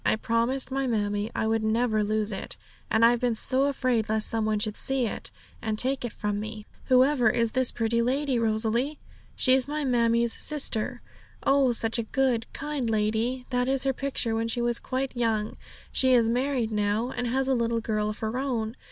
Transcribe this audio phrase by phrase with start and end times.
[0.03, 2.57] 'I promised my mammie I would never lose it;
[2.89, 5.29] and I've been so afraid lest some one should see it,
[5.61, 8.97] and take it from me.' 'Whoever is this pretty little lady, Rosalie?'
[9.35, 11.03] 'She's my mammie's sister.
[11.43, 13.45] Oh, such a good, kind lady!
[13.51, 15.55] That is her picture when she was quite young:
[15.91, 18.75] she is married now, and has a little girl of her own.